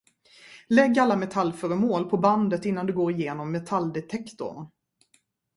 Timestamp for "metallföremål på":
1.15-2.17